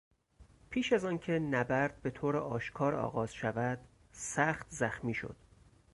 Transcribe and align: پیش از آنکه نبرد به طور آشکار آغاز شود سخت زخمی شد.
پیش 0.69 0.93
از 0.93 1.05
آنکه 1.05 1.31
نبرد 1.31 2.01
به 2.01 2.11
طور 2.11 2.37
آشکار 2.37 2.95
آغاز 2.95 3.33
شود 3.33 3.79
سخت 4.11 4.67
زخمی 4.69 5.13
شد. 5.13 5.35